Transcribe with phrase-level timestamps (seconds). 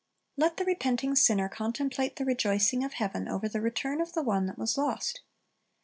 [0.35, 4.47] Let the repenting sinner contemplate the rejoicing of heaven over the return of the one
[4.47, 5.21] that was lost.